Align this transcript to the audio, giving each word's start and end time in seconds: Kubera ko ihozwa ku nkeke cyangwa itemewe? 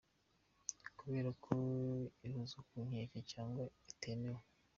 Kubera 0.99 1.29
ko 1.43 1.53
ihozwa 2.27 2.59
ku 2.69 2.75
nkeke 2.87 3.19
cyangwa 3.31 3.63
itemewe? 3.91 4.41